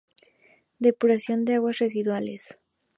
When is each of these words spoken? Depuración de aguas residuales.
Depuración 0.79 1.45
de 1.45 1.53
aguas 1.53 1.77
residuales. 1.77 2.57